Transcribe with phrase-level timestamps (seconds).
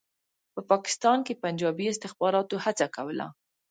[0.53, 3.27] په پاکستان کې پنجابي استخباراتو هڅه کوله.